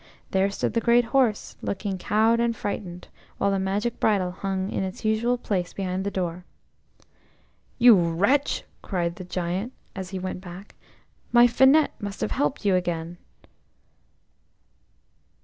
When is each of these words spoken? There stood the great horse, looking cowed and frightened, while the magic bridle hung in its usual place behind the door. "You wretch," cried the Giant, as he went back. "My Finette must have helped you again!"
There 0.31 0.49
stood 0.49 0.73
the 0.73 0.81
great 0.81 1.05
horse, 1.05 1.57
looking 1.61 1.99
cowed 1.99 2.39
and 2.39 2.55
frightened, 2.55 3.07
while 3.37 3.51
the 3.51 3.59
magic 3.59 3.99
bridle 3.99 4.31
hung 4.31 4.71
in 4.71 4.83
its 4.83 5.05
usual 5.05 5.37
place 5.37 5.73
behind 5.73 6.03
the 6.03 6.09
door. 6.09 6.43
"You 7.77 7.93
wretch," 7.95 8.63
cried 8.81 9.17
the 9.17 9.23
Giant, 9.23 9.73
as 9.95 10.09
he 10.09 10.17
went 10.17 10.41
back. 10.41 10.73
"My 11.31 11.45
Finette 11.45 11.93
must 12.01 12.21
have 12.21 12.31
helped 12.31 12.65
you 12.65 12.73
again!" 12.75 13.19